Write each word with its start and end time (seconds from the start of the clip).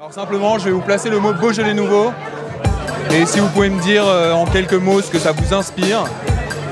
Alors 0.00 0.12
simplement, 0.12 0.60
je 0.60 0.66
vais 0.66 0.70
vous 0.70 0.80
placer 0.80 1.10
le 1.10 1.18
mot 1.18 1.32
Beaujolais 1.32 1.74
nouveau. 1.74 2.12
Et 3.10 3.26
si 3.26 3.40
vous 3.40 3.48
pouvez 3.48 3.68
me 3.68 3.82
dire 3.82 4.04
euh, 4.06 4.32
en 4.32 4.44
quelques 4.46 4.74
mots 4.74 5.02
ce 5.02 5.10
que 5.10 5.18
ça 5.18 5.32
vous 5.32 5.52
inspire, 5.52 6.04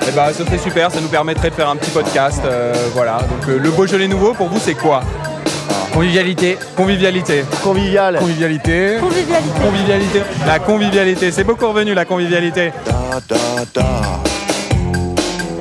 eh 0.06 0.12
ben, 0.12 0.28
ce 0.32 0.44
serait 0.44 0.58
super, 0.58 0.92
ça 0.92 1.00
nous 1.00 1.08
permettrait 1.08 1.50
de 1.50 1.54
faire 1.56 1.68
un 1.68 1.74
petit 1.74 1.90
podcast. 1.90 2.40
euh, 2.44 2.72
voilà. 2.94 3.18
Donc 3.28 3.48
euh, 3.48 3.58
le 3.58 3.70
Beaujolais 3.72 4.06
nouveau, 4.06 4.32
pour 4.32 4.46
vous, 4.48 4.60
c'est 4.60 4.74
quoi? 4.74 5.00
Convivialité. 5.92 6.56
Convivialité. 6.76 7.44
Convivial. 7.64 8.16
Convivialité. 8.20 8.98
Convivialité. 9.00 9.50
Convivialité. 9.60 10.22
La 10.46 10.58
convivialité. 10.60 11.32
C'est 11.32 11.42
beaucoup 11.42 11.66
revenu, 11.66 11.94
la 11.94 12.04
convivialité. 12.04 12.70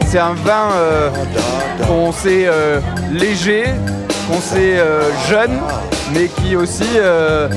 C'est 0.06 0.20
un 0.20 0.34
vin 0.34 0.70
euh, 0.76 1.10
qu'on 1.88 2.12
sait 2.12 2.46
euh, 2.46 2.80
léger, 3.12 3.64
qu'on 4.30 4.40
sait 4.40 4.78
euh, 4.78 5.10
jeune, 5.28 5.60
mais 6.14 6.28
qui 6.28 6.56
aussi 6.56 6.84
euh, 6.98 7.48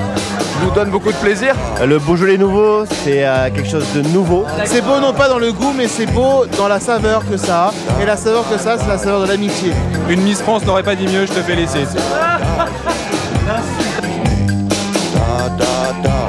nous 0.62 0.70
donne 0.70 0.90
beaucoup 0.90 1.12
de 1.12 1.16
plaisir. 1.16 1.54
Le 1.84 1.98
Beaujolais 1.98 2.38
nouveau, 2.38 2.84
c'est 2.86 3.24
euh, 3.26 3.50
quelque 3.50 3.68
chose 3.68 3.86
de 3.94 4.02
nouveau. 4.08 4.44
C'est 4.64 4.80
beau 4.80 4.98
non 5.00 5.12
pas 5.12 5.28
dans 5.28 5.38
le 5.38 5.52
goût, 5.52 5.72
mais 5.76 5.88
c'est 5.88 6.06
beau 6.06 6.46
dans 6.56 6.68
la 6.68 6.80
saveur 6.80 7.22
que 7.28 7.36
ça 7.36 7.66
a. 7.66 8.02
Et 8.02 8.06
la 8.06 8.16
saveur 8.16 8.48
que 8.48 8.58
ça, 8.58 8.72
a, 8.72 8.78
c'est 8.78 8.88
la 8.88 8.98
saveur 8.98 9.20
de 9.22 9.26
l'amitié. 9.28 9.72
Une 10.08 10.22
Miss 10.22 10.40
France 10.40 10.64
n'aurait 10.64 10.82
pas 10.82 10.94
dit 10.94 11.06
mieux, 11.06 11.26
je 11.26 11.32
te 11.32 11.42
félicite. 11.42 11.88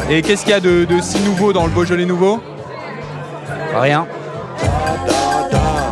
Et 0.10 0.22
qu'est-ce 0.22 0.42
qu'il 0.42 0.52
y 0.52 0.56
a 0.56 0.60
de, 0.60 0.86
de 0.86 1.02
si 1.02 1.20
nouveau 1.20 1.54
dans 1.54 1.66
le 1.66 1.70
Beaujolais 1.72 2.06
nouveau? 2.06 2.42
Rien. 3.80 4.08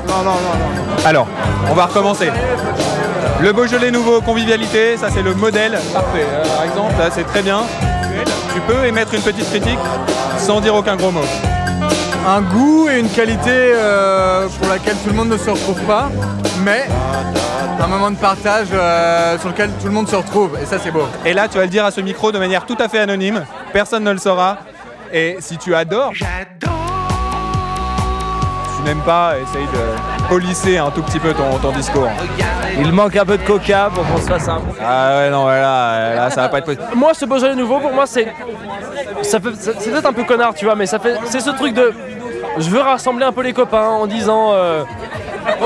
Non, 0.07 0.23
non, 0.23 0.23
non, 0.23 0.31
non. 0.31 1.05
Alors, 1.05 1.27
on 1.69 1.75
va 1.75 1.85
recommencer. 1.85 2.29
Le 3.41 3.51
Beaujolais 3.53 3.91
nouveau, 3.91 4.21
convivialité, 4.21 4.97
ça 4.97 5.09
c'est 5.13 5.21
le 5.21 5.33
modèle 5.33 5.77
parfait. 5.93 6.25
Euh, 6.31 6.43
Par 6.55 6.63
exemple, 6.65 6.93
là 6.99 7.09
c'est 7.11 7.25
très 7.25 7.41
bien. 7.41 7.61
Tu 8.53 8.59
peux 8.61 8.85
émettre 8.85 9.13
une 9.13 9.21
petite 9.21 9.47
critique 9.49 9.79
sans 10.37 10.59
dire 10.61 10.73
aucun 10.75 10.95
gros 10.95 11.11
mot. 11.11 11.25
un 12.27 12.41
goût 12.41 12.89
et 12.89 12.99
une 12.99 13.09
qualité 13.09 13.51
euh, 13.51 14.47
pour 14.59 14.67
laquelle 14.69 14.95
tout 15.03 15.09
le 15.09 15.15
monde 15.15 15.29
ne 15.29 15.37
se 15.37 15.49
retrouve 15.49 15.79
pas, 15.81 16.09
mais 16.63 16.87
un 17.79 17.87
moment 17.87 18.09
de 18.11 18.17
partage 18.17 18.67
euh, 18.73 19.37
sur 19.39 19.49
lequel 19.49 19.69
tout 19.79 19.85
le 19.85 19.93
monde 19.93 20.09
se 20.09 20.15
retrouve, 20.15 20.57
et 20.61 20.65
ça 20.65 20.77
c'est 20.79 20.91
beau. 20.91 21.07
Et 21.25 21.33
là, 21.33 21.47
tu 21.47 21.57
vas 21.57 21.63
le 21.63 21.69
dire 21.69 21.85
à 21.85 21.91
ce 21.91 22.01
micro 22.01 22.31
de 22.31 22.39
manière 22.39 22.65
tout 22.65 22.77
à 22.79 22.89
fait 22.89 22.99
anonyme. 22.99 23.45
Personne 23.71 24.03
ne 24.03 24.11
le 24.11 24.17
saura. 24.17 24.57
Et 25.13 25.37
si 25.39 25.57
tu 25.57 25.73
adores, 25.73 26.11
tu 26.13 26.25
n'aimes 28.83 29.03
pas, 29.05 29.35
essaye 29.39 29.65
de 29.67 30.16
polisser 30.27 30.77
un 30.77 30.89
tout 30.91 31.01
petit 31.01 31.19
peu 31.19 31.33
ton, 31.33 31.57
ton 31.61 31.71
discours. 31.71 32.07
Il 32.79 32.91
manque 32.91 33.15
un 33.15 33.25
peu 33.25 33.37
de 33.37 33.43
coca 33.43 33.89
pour 33.93 34.05
qu'on 34.05 34.17
se 34.17 34.27
fasse 34.27 34.47
un. 34.47 34.61
Ah 34.83 35.17
ouais, 35.17 35.29
non, 35.29 35.45
ouais, 35.45 35.59
là, 35.59 36.15
là, 36.15 36.29
ça 36.29 36.41
va 36.41 36.49
pas 36.49 36.59
être 36.59 36.65
possible. 36.65 36.83
Moi, 36.95 37.13
ce 37.13 37.25
Beaujolais 37.25 37.55
nouveau, 37.55 37.79
pour 37.79 37.91
moi, 37.91 38.05
c'est. 38.05 38.27
Ça 39.23 39.39
fait, 39.39 39.49
c'est 39.59 39.79
c'est 39.79 39.89
peut-être 39.91 40.05
un 40.05 40.13
peu 40.13 40.23
connard, 40.23 40.53
tu 40.53 40.65
vois, 40.65 40.75
mais 40.75 40.85
ça 40.85 40.99
fait. 40.99 41.15
C'est 41.25 41.39
ce 41.39 41.49
truc 41.51 41.73
de. 41.73 41.93
Je 42.57 42.69
veux 42.69 42.81
rassembler 42.81 43.25
un 43.25 43.31
peu 43.31 43.41
les 43.41 43.53
copains 43.53 43.87
en 43.87 44.07
disant. 44.07 44.51
euh, 44.53 44.83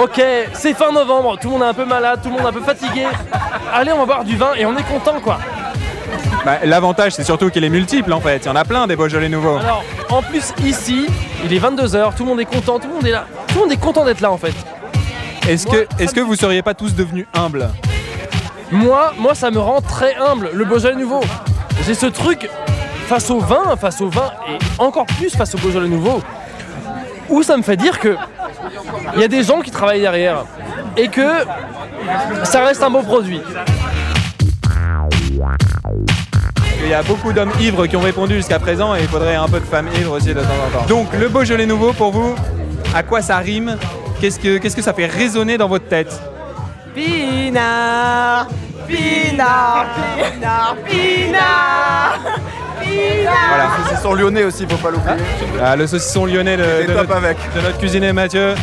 ok, 0.02 0.22
c'est 0.54 0.74
fin 0.74 0.92
novembre, 0.92 1.38
tout 1.40 1.48
le 1.48 1.54
monde 1.54 1.64
est 1.64 1.70
un 1.70 1.74
peu 1.74 1.86
malade, 1.86 2.20
tout 2.22 2.30
le 2.30 2.36
monde 2.36 2.44
est 2.46 2.50
un 2.50 2.54
peu 2.54 2.62
fatigué. 2.62 3.08
Allez, 3.74 3.92
on 3.92 4.00
va 4.00 4.06
boire 4.06 4.24
du 4.24 4.36
vin 4.38 4.52
et 4.58 4.66
on 4.66 4.76
est 4.78 4.84
content, 4.84 5.20
quoi. 5.24 5.38
Bah, 6.46 6.58
L'avantage, 6.64 7.14
c'est 7.14 7.24
surtout 7.24 7.50
qu'il 7.50 7.64
est 7.64 7.70
multiple 7.70 8.12
en 8.14 8.20
fait. 8.20 8.38
Il 8.40 8.46
y 8.48 8.50
en 8.50 8.56
a 8.56 8.66
plein 8.66 8.88
des 8.88 8.96
Beaujolais 8.96 9.30
nouveaux. 9.30 9.58
Alors, 9.58 9.84
en 10.10 10.22
plus, 10.22 10.54
ici, 10.64 11.06
il 11.46 11.54
est 11.54 11.60
22h, 11.60 12.16
tout 12.16 12.24
le 12.24 12.30
monde 12.30 12.40
est 12.42 12.46
content, 12.46 12.80
tout 12.80 12.88
le 12.88 12.94
monde 12.96 13.06
est 13.08 13.12
là. 13.12 13.26
Tout 13.52 13.56
le 13.56 13.62
monde 13.64 13.72
est 13.74 13.78
content 13.78 14.06
d'être 14.06 14.22
là, 14.22 14.32
en 14.32 14.38
fait. 14.38 14.54
Est-ce 15.50 15.68
que, 15.68 15.88
est 16.00 16.14
que 16.14 16.22
vous 16.22 16.36
seriez 16.36 16.62
pas 16.62 16.74
tous 16.74 16.96
devenus 16.96 17.26
humbles 17.34 17.70
Moi, 18.72 19.14
moi, 19.18 19.36
ça 19.36 19.52
me 19.52 19.60
rend 19.60 19.82
très 19.82 20.16
humble, 20.16 20.52
le 20.54 20.64
Beaujolais 20.64 20.96
nouveau. 20.96 21.20
J'ai 21.86 21.94
ce 21.94 22.06
truc 22.06 22.50
face 23.08 23.30
au 23.30 23.40
vin, 23.40 23.76
face 23.76 24.00
au 24.00 24.08
vin, 24.08 24.32
et 24.48 24.58
encore 24.82 25.06
plus 25.06 25.36
face 25.36 25.54
au 25.54 25.58
Beaujolais 25.58 25.90
nouveau, 25.90 26.22
où 27.28 27.44
ça 27.44 27.58
me 27.58 27.62
fait 27.62 27.76
dire 27.76 28.00
que 28.00 28.16
il 29.16 29.20
y 29.20 29.24
a 29.26 29.28
des 29.28 29.44
gens 29.44 29.60
qui 29.60 29.72
travaillent 29.72 30.00
derrière 30.02 30.46
et 30.96 31.10
que 31.10 31.44
ça 32.44 32.64
reste 32.64 32.82
un 32.84 32.90
beau 32.90 33.02
produit. 33.02 33.42
Il 36.84 36.90
y 36.90 36.94
a 36.94 37.04
beaucoup 37.04 37.34
d'hommes 37.34 37.52
ivres 37.60 37.86
qui 37.88 37.98
ont 37.98 38.02
répondu 38.02 38.36
jusqu'à 38.36 38.60
présent 38.60 38.96
et 38.96 39.02
il 39.02 39.08
faudrait 39.08 39.36
un 39.36 39.48
peu 39.48 39.60
de 39.60 39.66
femmes 39.66 39.90
ivres 40.00 40.14
aussi 40.14 40.34
de 40.34 40.40
temps 40.40 40.48
en 40.50 40.80
temps. 40.80 40.86
Donc 40.88 41.08
le 41.20 41.28
Beaujolais 41.28 41.66
nouveau 41.66 41.92
pour 41.94 42.12
vous, 42.12 42.36
à 42.94 43.04
quoi 43.04 43.22
ça 43.22 43.38
rime? 43.38 43.78
Qu'est-ce 44.20 44.40
que, 44.40 44.58
qu'est-ce 44.58 44.76
que 44.76 44.82
ça 44.82 44.94
fait 44.94 45.06
résonner 45.06 45.58
dans 45.58 45.68
votre 45.68 45.88
tête? 45.88 46.12
Pinard, 46.94 48.48
pinard, 48.88 49.86
pinard, 50.30 50.76
pinard, 50.86 52.20
Voilà. 52.84 53.70
C'est 53.90 54.02
son 54.02 54.14
lyonnais 54.14 54.44
aussi, 54.44 54.66
faut 54.70 54.76
pas 54.78 54.92
l'oublier. 54.92 55.16
Ah, 55.64 55.76
le 55.76 55.88
saucisson 55.88 56.26
lyonnais 56.26 56.58
de, 56.58 56.94
notre, 56.94 57.16
avec. 57.16 57.38
de 57.56 57.62
notre 57.62 57.78
cuisinier 57.78 58.12
Mathieu. 58.14 58.56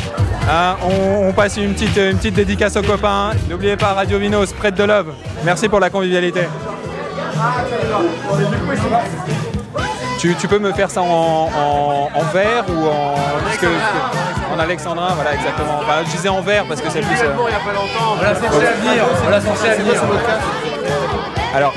Ah, 0.51 0.77
on, 0.83 1.29
on 1.29 1.33
passe 1.33 1.57
une 1.57 1.75
petite, 1.75 1.97
une 1.97 2.17
petite 2.17 2.35
dédicace 2.35 2.77
aux 2.77 2.83
copains. 2.83 3.31
N'oubliez 3.49 3.77
pas 3.77 3.93
Radio 3.95 4.19
Vino, 4.19 4.45
spread 4.47 4.75
de 4.75 4.85
love. 4.85 5.13
Merci 5.45 5.69
pour 5.69 5.81
la 5.81 5.91
convivialité. 5.91 6.43
Tu, 10.19 10.35
tu 10.35 10.49
peux 10.49 10.59
me 10.59 10.73
faire 10.73 10.91
ça 10.91 11.01
en, 11.03 11.07
en, 11.07 12.09
en 12.15 12.23
verre 12.33 12.65
ou 12.69 12.87
en. 12.89 13.15
parce 13.45 13.57
que- 13.59 13.67
en 14.55 14.59
alexandrin, 14.59 15.09
voilà, 15.15 15.35
exactement. 15.35 15.75
Enfin, 15.81 15.99
je 16.07 16.11
disais 16.11 16.29
en 16.29 16.41
verre 16.41 16.65
parce 16.67 16.81
que 16.81 16.91
c'est 16.91 17.01
plus. 17.01 17.21
euh, 17.23 17.33
On 17.39 18.23
l'a 18.23 18.35
censé 18.35 18.67
à 18.67 18.71
venir, 18.73 19.05
on 19.27 19.31
l'a 19.31 19.41
censé 19.41 19.69
à 19.69 19.75
venir. 19.77 19.95
Alors, 21.55 21.73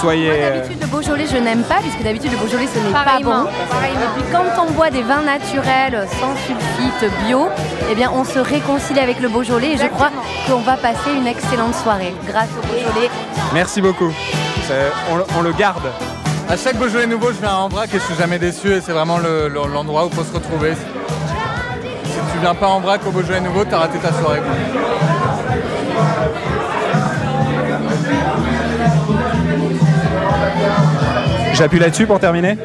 soyez. 0.00 0.30
euh, 0.32 0.54
D'habitude, 0.56 0.80
le 0.80 0.86
Beaujolais, 0.88 1.26
je 1.30 1.36
n'aime 1.36 1.62
pas, 1.62 1.76
puisque 1.76 2.02
d'habitude, 2.02 2.32
le 2.32 2.38
Beaujolais, 2.38 2.66
ce 2.66 2.78
n'est 2.80 2.90
pas 2.92 3.04
bon. 3.22 3.44
Et 3.44 4.08
puis, 4.14 4.24
quand 4.32 4.62
on 4.66 4.70
boit 4.72 4.90
des 4.90 5.02
vins 5.02 5.22
naturels, 5.22 6.06
sans 6.20 6.34
sulfite, 6.46 7.10
bio, 7.26 7.48
eh 7.90 7.94
bien, 7.94 8.10
on 8.12 8.24
se 8.24 8.38
réconcilie 8.40 9.00
avec 9.00 9.20
le 9.20 9.28
Beaujolais. 9.28 9.72
Et 9.74 9.76
je 9.78 9.86
crois 9.86 10.10
qu'on 10.48 10.58
va 10.60 10.76
passer 10.76 11.12
une 11.14 11.26
excellente 11.26 11.74
soirée 11.76 12.14
grâce 12.26 12.48
au 12.58 12.66
Beaujolais. 12.66 13.10
Merci 13.52 13.80
beaucoup. 13.80 14.12
On 15.36 15.42
le 15.42 15.52
garde. 15.52 15.84
À 16.52 16.56
chaque 16.58 16.76
Beaujolais 16.76 17.06
nouveau, 17.06 17.28
je 17.32 17.38
viens 17.38 17.48
à 17.48 17.54
Ambrac 17.60 17.88
et 17.94 17.98
je 17.98 18.04
suis 18.04 18.14
jamais 18.14 18.38
déçu, 18.38 18.70
et 18.74 18.82
c'est 18.82 18.92
vraiment 18.92 19.16
le- 19.16 19.48
le- 19.48 19.72
l'endroit 19.72 20.04
où 20.04 20.08
il 20.10 20.14
faut 20.14 20.22
se 20.22 20.34
retrouver. 20.34 20.74
Si 20.74 22.32
tu 22.34 22.38
viens 22.42 22.54
pas 22.54 22.66
à 22.66 22.70
Ambrac 22.70 23.00
au 23.06 23.10
Beaujolais 23.10 23.40
nouveau, 23.40 23.64
t'as 23.64 23.78
raté 23.78 23.98
ta 23.98 24.12
soirée. 24.12 24.42
J'appuie 31.54 31.78
là-dessus 31.78 32.06
pour 32.06 32.18
terminer 32.18 32.58